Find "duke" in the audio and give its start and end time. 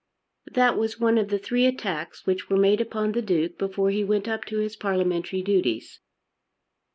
3.21-3.59